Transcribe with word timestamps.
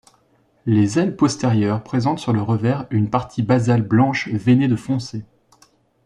Les 0.65 0.97
ailes 0.97 1.15
postérieures 1.15 1.83
présentent 1.83 2.17
sur 2.17 2.33
le 2.33 2.41
revers 2.41 2.87
une 2.89 3.11
partie 3.11 3.43
basale 3.43 3.83
blanche 3.83 4.29
veinée 4.29 4.67
de 4.67 4.75
foncé. 4.75 5.25